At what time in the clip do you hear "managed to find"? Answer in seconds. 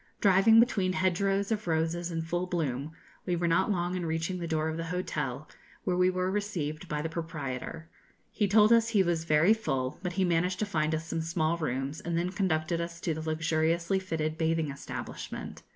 10.25-10.95